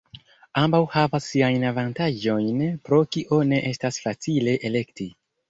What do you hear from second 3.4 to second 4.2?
ne estas